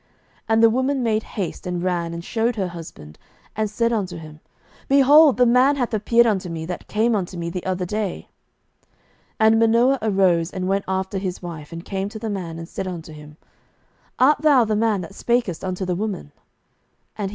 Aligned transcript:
07:013:010 0.01 0.09
And 0.49 0.63
the 0.63 0.69
woman 0.71 1.03
made 1.03 1.21
haste, 1.21 1.67
and 1.67 1.83
ran, 1.83 2.11
and 2.11 2.25
shewed 2.25 2.55
her 2.55 2.69
husband, 2.69 3.19
and 3.55 3.69
said 3.69 3.93
unto 3.93 4.17
him, 4.17 4.39
Behold, 4.87 5.37
the 5.37 5.45
man 5.45 5.75
hath 5.75 5.93
appeared 5.93 6.25
unto 6.25 6.49
me, 6.49 6.65
that 6.65 6.87
came 6.87 7.15
unto 7.15 7.37
me 7.37 7.51
the 7.51 7.63
other 7.67 7.85
day. 7.85 8.27
07:013:011 9.39 9.39
And 9.41 9.59
Manoah 9.59 9.99
arose, 10.01 10.49
and 10.49 10.67
went 10.67 10.85
after 10.87 11.19
his 11.19 11.43
wife, 11.43 11.71
and 11.71 11.85
came 11.85 12.09
to 12.09 12.17
the 12.17 12.31
man, 12.31 12.57
and 12.57 12.67
said 12.67 12.87
unto 12.87 13.13
him, 13.13 13.37
Art 14.17 14.41
thou 14.41 14.65
the 14.65 14.75
man 14.75 15.01
that 15.01 15.13
spakest 15.13 15.63
unto 15.63 15.85
the 15.85 15.93
woman? 15.93 16.31
And 16.31 16.33
he 16.33 16.33
said, 16.33 17.19
I 17.19 17.23
am. 17.25 17.29